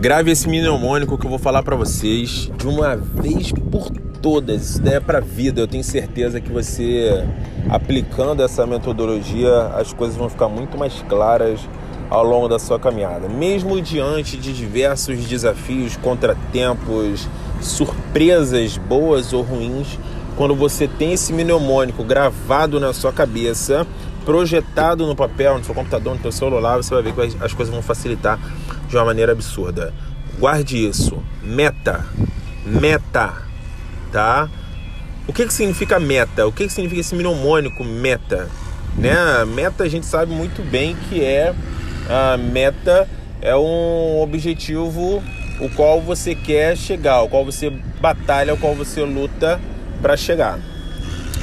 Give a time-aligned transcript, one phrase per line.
[0.00, 3.90] Grave esse mnemônico que eu vou falar para vocês de uma vez por
[4.22, 4.70] todas.
[4.70, 5.60] Isso daí é para vida.
[5.60, 7.22] Eu tenho certeza que você
[7.68, 11.60] aplicando essa metodologia, as coisas vão ficar muito mais claras
[12.08, 13.28] ao longo da sua caminhada.
[13.28, 17.28] Mesmo diante de diversos desafios, contratempos,
[17.60, 19.98] surpresas boas ou ruins,
[20.34, 23.86] quando você tem esse mnemônico gravado na sua cabeça,
[24.24, 27.72] projetado no papel, no seu computador, no seu celular, você vai ver que as coisas
[27.72, 28.38] vão facilitar
[28.88, 29.92] de uma maneira absurda.
[30.38, 31.22] Guarde isso.
[31.42, 32.04] Meta.
[32.64, 33.32] Meta.
[34.12, 34.48] Tá?
[35.26, 36.46] O que, que significa meta?
[36.46, 38.48] O que, que significa esse mnemônico meta?
[38.96, 39.14] Né?
[39.46, 41.54] Meta a gente sabe muito bem que é
[42.08, 43.08] a meta
[43.40, 45.22] é um objetivo
[45.60, 49.60] o qual você quer chegar, o qual você batalha, o qual você luta
[50.00, 50.58] para chegar.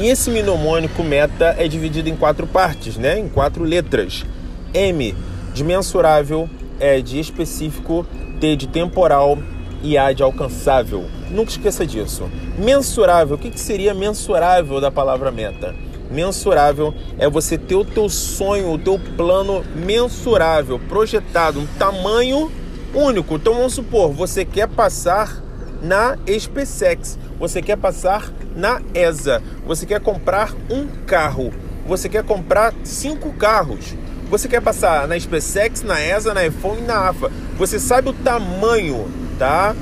[0.00, 3.18] E esse mnemônico meta é dividido em quatro partes, né?
[3.18, 4.24] Em quatro letras.
[4.72, 5.12] M
[5.52, 6.48] de mensurável,
[6.78, 8.06] E de específico,
[8.40, 9.36] T de temporal
[9.82, 11.04] e A de alcançável.
[11.28, 12.30] Nunca esqueça disso.
[12.56, 15.74] Mensurável, o que, seria mensurável da palavra meta?
[16.08, 22.52] Mensurável é você ter o teu sonho, o teu plano mensurável, projetado, um tamanho
[22.94, 23.34] único.
[23.34, 25.42] Então vamos supor, você quer passar
[25.82, 31.52] na SpaceX, você quer passar na ESA, você quer comprar um carro,
[31.86, 33.94] você quer comprar cinco carros,
[34.28, 37.30] você quer passar na SpaceX, na ESA, na iPhone e na AFA.
[37.56, 39.74] Você sabe o tamanho, tá?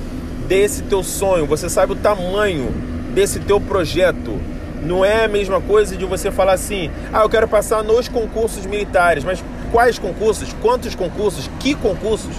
[0.47, 2.73] Desse teu sonho, você sabe o tamanho
[3.12, 4.39] desse teu projeto.
[4.83, 8.65] Não é a mesma coisa de você falar assim: "Ah, eu quero passar nos concursos
[8.67, 10.55] militares", mas quais concursos?
[10.62, 11.51] Quantos concursos?
[11.59, 12.37] Que concursos?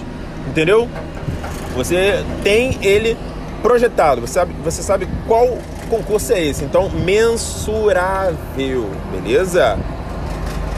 [0.48, 0.88] Entendeu?
[1.76, 3.18] Você tem ele
[3.62, 6.64] projetado, você sabe, você sabe qual concurso é esse.
[6.64, 9.78] Então, mensurável, beleza?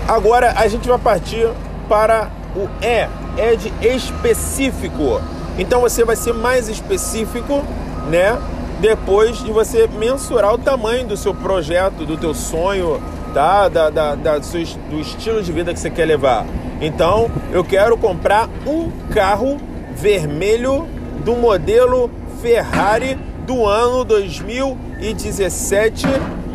[0.08, 1.48] Agora a gente vai partir
[1.88, 5.20] para o E, é de específico.
[5.58, 7.62] Então você vai ser mais específico,
[8.08, 8.38] né?
[8.80, 13.00] Depois de você mensurar o tamanho do seu projeto, do teu sonho,
[13.34, 13.68] tá?
[13.68, 16.46] Da, da, da, do estilo de vida que você quer levar.
[16.80, 19.58] Então, eu quero comprar um carro
[19.94, 20.88] vermelho
[21.24, 22.10] do modelo
[22.40, 26.06] Ferrari do ano 2017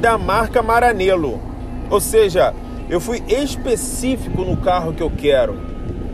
[0.01, 1.39] da marca Maranello.
[1.91, 2.55] Ou seja,
[2.89, 5.59] eu fui específico no carro que eu quero.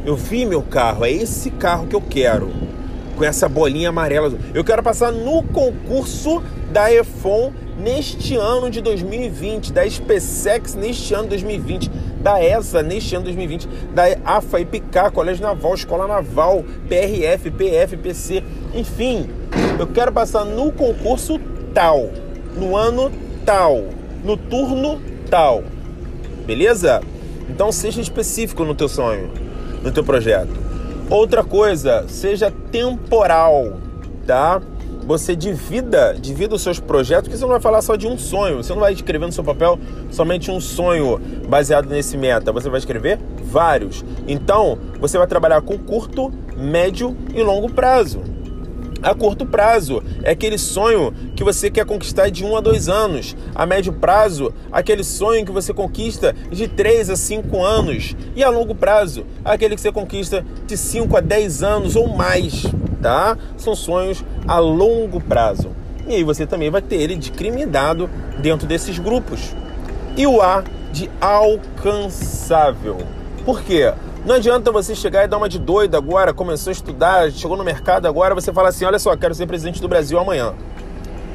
[0.06, 2.52] Eu vi meu carro, é esse carro que eu quero.
[3.16, 4.34] Com essa bolinha amarela.
[4.54, 11.24] Eu quero passar no concurso da EFON neste ano de 2020, da SpaceX neste ano
[11.24, 11.90] de 2020,
[12.22, 17.52] da ESA neste ano de 2020, da AFA e PICA, Colégio Naval, Escola Naval, PRF,
[17.52, 18.44] PF, PC,
[18.74, 19.30] enfim,
[19.82, 21.40] eu quero passar no concurso
[21.74, 22.12] tal,
[22.56, 23.12] no ano
[23.44, 23.86] tal,
[24.24, 25.64] no turno tal.
[26.46, 27.02] Beleza?
[27.50, 29.32] Então seja específico no teu sonho,
[29.82, 30.52] no teu projeto.
[31.10, 33.80] Outra coisa, seja temporal,
[34.28, 34.62] tá?
[35.08, 38.58] Você divida, divida os seus projetos, porque você não vai falar só de um sonho.
[38.58, 39.80] Você não vai escrever no seu papel
[40.12, 41.20] somente um sonho
[41.50, 42.52] baseado nesse meta.
[42.52, 44.06] Você vai escrever vários.
[44.28, 48.31] Então, você vai trabalhar com curto, médio e longo prazo
[49.02, 50.04] a curto prazo.
[50.24, 53.36] É aquele sonho que você quer conquistar de um a dois anos.
[53.56, 58.16] A médio prazo, aquele sonho que você conquista de três a cinco anos.
[58.36, 62.66] E a longo prazo, aquele que você conquista de cinco a dez anos ou mais,
[63.02, 63.38] tá?
[63.58, 65.70] São sonhos a longo prazo.
[66.08, 68.10] E aí você também vai ter ele discriminado
[68.42, 69.56] dentro desses grupos.
[70.18, 72.98] E o A de alcançável.
[73.46, 73.94] Por quê?
[74.24, 77.64] Não adianta você chegar e dar uma de doido agora, começou a estudar, chegou no
[77.64, 80.54] mercado agora, você fala assim: olha só, quero ser presidente do Brasil amanhã.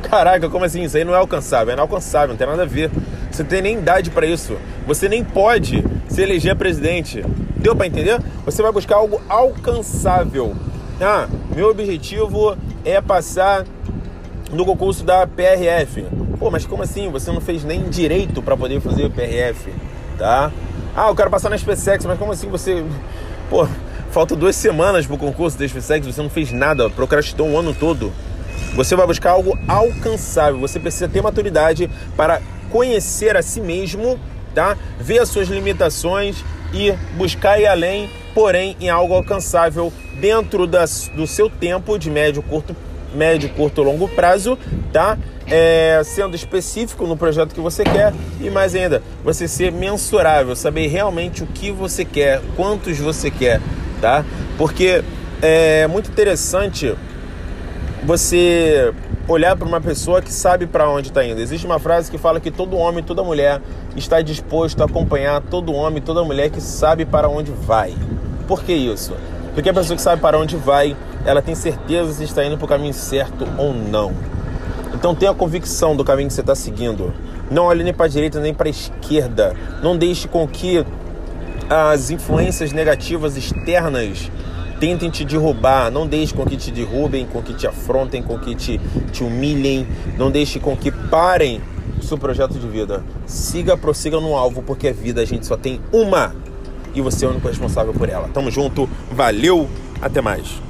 [0.03, 0.85] Caraca, como assim?
[0.85, 2.91] Isso aí não é alcançável, é inalcançável, não tem nada a ver.
[3.29, 4.57] Você tem nem idade para isso.
[4.87, 7.25] Você nem pode se eleger presidente.
[7.57, 8.21] Deu para entender?
[8.45, 10.55] Você vai buscar algo alcançável.
[11.01, 13.65] Ah, meu objetivo é passar
[14.53, 16.07] no concurso da PRF.
[16.39, 17.11] Pô, mas como assim?
[17.11, 19.73] Você não fez nem direito para poder fazer o PRF,
[20.17, 20.53] tá?
[20.99, 22.83] Ah, eu quero passar na SpaceX, mas como assim você.
[23.51, 23.69] Pô,
[24.11, 28.11] falta duas semanas pro concurso da SpaceX, você não fez nada, procrastinou um ano todo.
[28.75, 32.41] Você vai buscar algo alcançável, você precisa ter maturidade para
[32.71, 34.19] conhecer a si mesmo,
[34.55, 34.75] tá?
[34.99, 41.27] Ver as suas limitações e buscar ir além, porém em algo alcançável dentro das, do
[41.27, 42.75] seu tempo de médio, curto,
[43.15, 44.59] médio, curto, longo prazo,
[44.93, 45.19] tá?
[45.49, 50.89] é, sendo específico no projeto que você quer e mais ainda, você ser mensurável, saber
[50.89, 53.61] realmente o que você quer, quantos você quer,
[54.01, 54.25] tá?
[54.59, 55.03] Porque
[55.41, 56.95] é muito interessante
[58.03, 58.93] você
[59.29, 61.41] olhar para uma pessoa que sabe para onde está indo.
[61.41, 63.61] Existe uma frase que fala que todo homem, toda mulher
[63.97, 67.95] está disposto a acompanhar todo homem, toda mulher que sabe para onde vai.
[68.47, 69.15] Por que isso?
[69.55, 72.65] Porque a pessoa que sabe para onde vai ela tem certeza se está indo para
[72.65, 74.15] o caminho certo ou não.
[74.95, 77.13] Então tenha convicção do caminho que você está seguindo.
[77.51, 79.55] Não olhe nem para a direita nem para a esquerda.
[79.83, 80.85] Não deixe com que
[81.69, 84.31] as influências negativas externas
[84.81, 85.91] tentem te derrubar.
[85.91, 88.81] Não deixe com que te derrubem, com que te afrontem, com que te,
[89.13, 89.87] te humilhem.
[90.17, 91.61] Não deixe com que parem
[91.99, 93.05] o seu projeto de vida.
[93.27, 96.35] Siga, prossiga no alvo, porque a vida a gente só tem uma
[96.95, 98.29] e você é o único responsável por ela.
[98.29, 99.69] Tamo junto, valeu,
[100.01, 100.61] até mais.